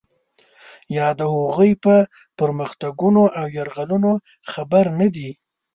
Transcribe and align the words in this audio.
یا 0.97 1.07
د 1.19 1.21
هغوی 1.33 1.71
په 1.83 1.95
پرمختګونو 2.39 3.23
او 3.39 3.45
یرغلونو 3.57 4.11
خبر 4.51 4.85
نه 4.99 5.07
دی. 5.15 5.29